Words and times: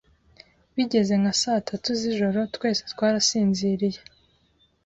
bigeze 0.75 1.13
nka 1.21 1.33
saa 1.41 1.65
tatu 1.69 1.89
z’ijoro 1.99 2.39
twese 2.55 2.83
twarasinziriye 2.93 3.99